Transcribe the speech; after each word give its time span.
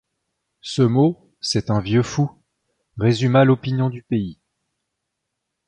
Ce 0.61 0.81
mot:— 0.81 1.29
C’est 1.41 1.69
un 1.69 1.79
vieux 1.79 2.01
fou! 2.01 2.31
résuma 2.97 3.45
l’opinion 3.45 3.91
du 3.91 4.01
pays. 4.01 4.39